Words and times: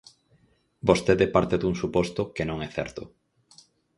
Vostede 0.89 1.25
parte 1.35 1.55
dun 1.59 1.73
suposto 1.81 2.21
que 2.35 2.47
non 2.49 2.57
é 2.67 2.69
certo. 2.77 3.01